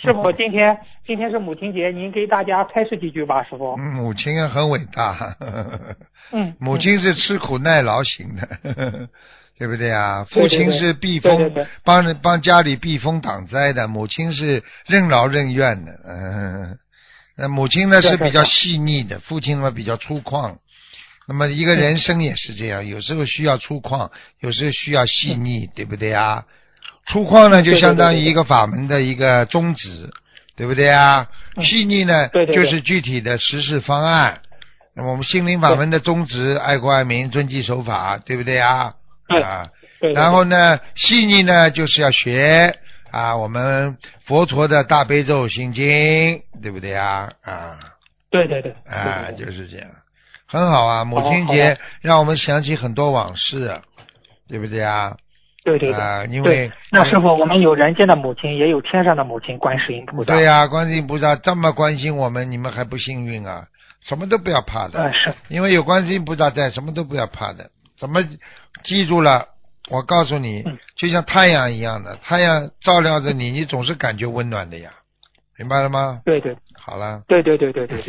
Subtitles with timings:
[0.00, 3.76] 师傅，今天今天是母亲节，您给大家开示几句吧，师傅。
[3.78, 5.36] 嗯母亲很伟大，
[6.32, 9.08] 嗯，母亲是吃苦耐劳型的，
[9.58, 10.26] 对不对啊？
[10.30, 16.78] 父亲是避风对对对帮人帮家里避风挡灾的，母亲是任劳任怨的，嗯。
[17.36, 20.56] 那母亲呢是比较细腻的，父亲呢比较粗犷。
[21.26, 24.10] 那么一个人生也是这样，有时候需要粗犷，
[24.40, 26.44] 有时候需要细腻，对不对啊？
[27.10, 30.08] 粗犷呢就相当于一个法门的一个宗旨，
[30.56, 31.26] 对不对啊？
[31.56, 34.40] 嗯细腻呢就是具体的实施方案。
[34.94, 38.94] 那么我们心灵法门的宗旨，爱国爱民，遵纪守法，对不对啊？
[39.28, 39.68] 啊，
[40.14, 42.74] 然后呢，细腻呢就是要学
[43.10, 43.96] 啊，我们
[44.26, 45.84] 佛陀的大悲咒心经，
[46.62, 47.30] 对不对啊？
[47.42, 47.78] 啊
[48.30, 49.88] 对对对，啊，就是这样，
[50.46, 51.04] 很好啊。
[51.04, 53.80] 母亲节让我们想起很多往事，
[54.48, 55.16] 对不对啊？
[55.64, 56.00] 对对对。
[56.00, 60.32] 啊，因为，那师傅，我们有人间的母亲，也有天上的母亲，观世音菩萨。
[60.34, 63.66] 对呀、观世音菩萨这么关心我们，你们还不幸运啊？
[64.00, 67.70] 什么都不要怕的，嗯，是，因为有观世音菩萨在，什么都不要怕的。
[67.98, 68.20] 怎么
[68.82, 69.46] 记住了？
[69.90, 74.90] 我告诉你嗯，就像太阳一样的，太阳照亮着你，你总是感觉温暖的呀，
[75.58, 76.22] 明白了吗？
[76.24, 78.02] 对对好了，对对对对对对。